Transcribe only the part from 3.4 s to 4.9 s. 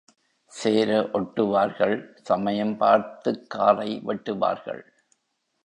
காலை வெட்டுவார்கள்.